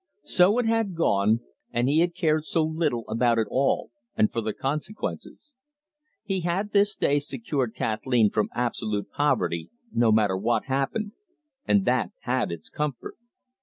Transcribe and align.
So 0.25 0.57
it 0.57 0.65
had 0.65 0.95
gone, 0.95 1.41
and 1.71 1.87
he 1.87 1.99
had 1.99 2.15
cared 2.15 2.43
so 2.45 2.63
little 2.63 3.03
about 3.07 3.37
it 3.37 3.45
all, 3.51 3.91
and 4.15 4.31
for 4.33 4.41
the 4.41 4.51
consequences. 4.51 5.57
He 6.23 6.39
had 6.39 6.71
this 6.71 6.95
day 6.95 7.19
secured 7.19 7.75
Kathleen 7.75 8.31
from 8.31 8.49
absolute 8.55 9.11
poverty, 9.11 9.69
no 9.93 10.11
matter 10.11 10.35
what 10.35 10.63
happened, 10.65 11.11
and 11.67 11.85
that 11.85 12.13
had 12.21 12.51
its 12.51 12.67
comfort. 12.67 13.13